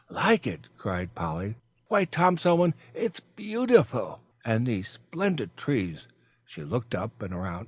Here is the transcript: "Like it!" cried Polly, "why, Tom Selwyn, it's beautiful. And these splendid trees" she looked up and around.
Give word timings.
"Like 0.09 0.47
it!" 0.47 0.65
cried 0.79 1.13
Polly, 1.13 1.57
"why, 1.87 2.05
Tom 2.05 2.35
Selwyn, 2.35 2.73
it's 2.95 3.19
beautiful. 3.19 4.19
And 4.43 4.65
these 4.65 4.89
splendid 4.89 5.55
trees" 5.55 6.07
she 6.43 6.63
looked 6.63 6.95
up 6.95 7.21
and 7.21 7.31
around. 7.35 7.59